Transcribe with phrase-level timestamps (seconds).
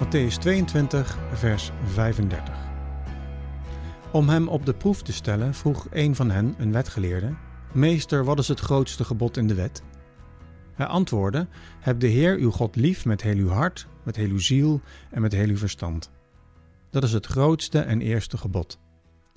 [0.00, 2.54] Matthäus 22, vers 35.
[4.12, 7.34] Om hem op de proef te stellen, vroeg een van hen, een wetgeleerde:
[7.72, 9.82] Meester, wat is het grootste gebod in de wet?
[10.72, 11.48] Hij antwoordde:
[11.80, 15.20] Heb de Heer uw God lief met heel uw hart, met heel uw ziel en
[15.20, 16.10] met heel uw verstand.
[16.90, 18.78] Dat is het grootste en eerste gebod.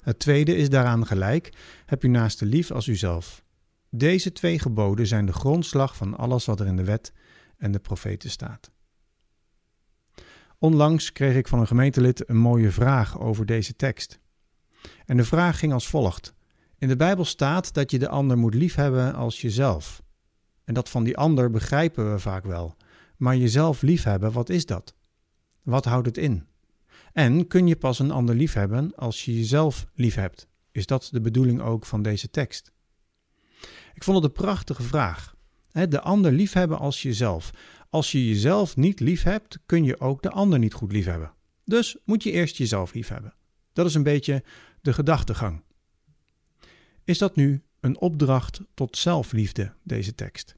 [0.02, 1.54] Het tweede is daaraan gelijk:
[1.86, 3.43] heb uw naaste lief als uzelf.
[3.89, 7.14] Deze twee geboden zijn de grondslag van alles wat er in de wet
[7.57, 8.71] en de profeten staat.
[10.63, 14.20] Onlangs kreeg ik van een gemeentelid een mooie vraag over deze tekst.
[15.05, 16.34] En de vraag ging als volgt:
[16.77, 20.04] In de Bijbel staat dat je de ander moet liefhebben als jezelf.
[20.63, 22.76] En dat van die ander begrijpen we vaak wel.
[23.18, 24.95] Maar jezelf liefhebben, wat is dat?
[25.63, 26.45] Wat houdt het in?
[27.13, 30.48] En kun je pas een ander liefhebben als je jezelf liefhebt?
[30.71, 32.71] Is dat de bedoeling ook van deze tekst?
[33.93, 35.35] Ik vond het een prachtige vraag.
[35.71, 37.52] De ander liefhebben als jezelf.
[37.94, 41.34] Als je jezelf niet liefhebt, kun je ook de ander niet goed liefhebben.
[41.63, 43.34] Dus moet je eerst jezelf liefhebben.
[43.74, 44.44] Dat is een beetje
[44.82, 45.63] de gedachtegang.
[47.04, 50.55] Is dat nu een opdracht tot zelfliefde, deze tekst?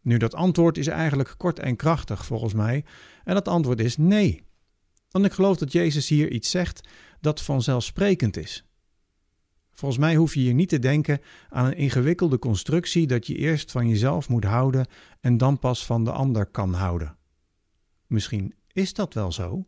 [0.00, 2.84] Nu, dat antwoord is eigenlijk kort en krachtig volgens mij.
[3.24, 4.42] En dat antwoord is nee.
[5.10, 6.88] Want ik geloof dat Jezus hier iets zegt
[7.20, 8.64] dat vanzelfsprekend is.
[9.78, 13.70] Volgens mij hoef je hier niet te denken aan een ingewikkelde constructie dat je eerst
[13.70, 14.86] van jezelf moet houden
[15.20, 17.16] en dan pas van de ander kan houden.
[18.06, 19.66] Misschien is dat wel zo.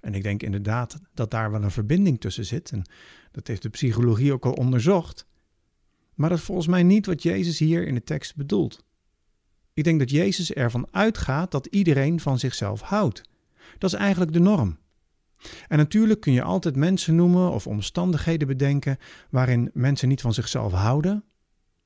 [0.00, 2.70] En ik denk inderdaad dat daar wel een verbinding tussen zit.
[2.72, 2.82] En
[3.30, 5.26] dat heeft de psychologie ook al onderzocht.
[6.14, 8.84] Maar dat is volgens mij niet wat Jezus hier in de tekst bedoelt.
[9.74, 13.22] Ik denk dat Jezus ervan uitgaat dat iedereen van zichzelf houdt.
[13.78, 14.78] Dat is eigenlijk de norm.
[15.68, 18.98] En natuurlijk kun je altijd mensen noemen of omstandigheden bedenken
[19.30, 21.24] waarin mensen niet van zichzelf houden,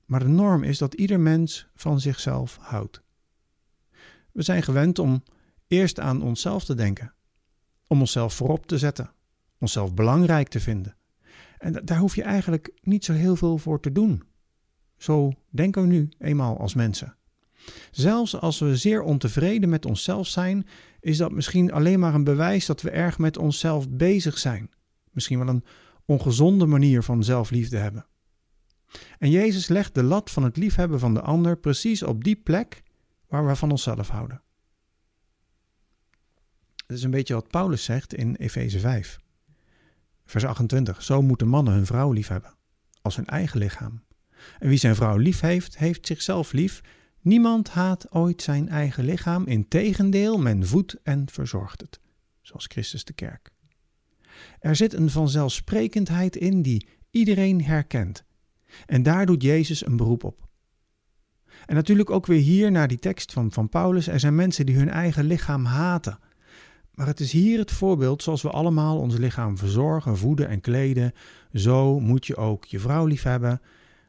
[0.04, 3.02] maar de norm is dat ieder mens van zichzelf houdt.
[4.32, 5.22] We zijn gewend om
[5.66, 7.14] eerst aan onszelf te denken,
[7.86, 9.12] om onszelf voorop te zetten,
[9.58, 10.96] onszelf belangrijk te vinden.
[11.58, 14.22] En daar hoef je eigenlijk niet zo heel veel voor te doen.
[14.96, 17.16] Zo denken we nu eenmaal als mensen.
[17.90, 20.66] Zelfs als we zeer ontevreden met onszelf zijn,
[21.00, 24.70] is dat misschien alleen maar een bewijs dat we erg met onszelf bezig zijn.
[25.10, 25.64] Misschien wel een
[26.04, 28.06] ongezonde manier van zelfliefde hebben.
[29.18, 32.82] En Jezus legt de lat van het liefhebben van de ander precies op die plek
[33.28, 34.42] waar we van onszelf houden.
[36.86, 39.18] Het is een beetje wat Paulus zegt in Efeze 5,
[40.24, 41.02] vers 28.
[41.02, 42.54] Zo moeten mannen hun vrouw liefhebben,
[43.02, 44.02] als hun eigen lichaam.
[44.58, 46.80] En wie zijn vrouw lief heeft, heeft zichzelf lief.
[47.22, 52.00] Niemand haat ooit zijn eigen lichaam, integendeel, men voedt en verzorgt het,
[52.40, 53.50] zoals Christus de kerk.
[54.58, 58.24] Er zit een vanzelfsprekendheid in die iedereen herkent.
[58.86, 60.48] En daar doet Jezus een beroep op.
[61.66, 64.06] En natuurlijk ook weer hier naar die tekst van, van Paulus.
[64.06, 66.18] Er zijn mensen die hun eigen lichaam haten.
[66.94, 71.12] Maar het is hier het voorbeeld zoals we allemaal ons lichaam verzorgen, voeden en kleden.
[71.52, 73.60] Zo moet je ook je vrouw liefhebben.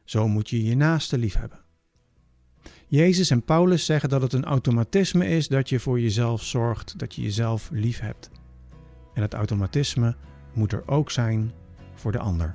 [0.04, 1.63] Zo moet je je naaste liefhebben.
[2.94, 7.14] Jezus en Paulus zeggen dat het een automatisme is dat je voor jezelf zorgt, dat
[7.14, 8.30] je jezelf lief hebt.
[9.14, 10.16] En het automatisme
[10.52, 11.52] moet er ook zijn
[11.94, 12.54] voor de ander.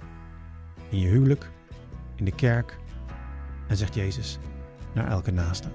[0.89, 1.49] In je huwelijk,
[2.15, 2.77] in de kerk
[3.67, 4.37] en zegt Jezus
[4.93, 5.67] naar elke naaste.